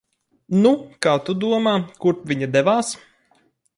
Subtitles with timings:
[0.61, 0.69] Nu,
[1.05, 1.73] kā tu domā,
[2.07, 2.91] kurp viņa devās?